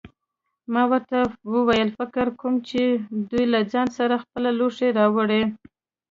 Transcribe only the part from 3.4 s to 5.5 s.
له ځان سره خپل لوښي راوړي.